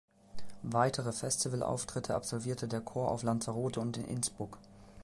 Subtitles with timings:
[0.63, 4.57] Weitere Festivalauftritte absolvierte der Chor auf Lanzarote und in Innsbruck.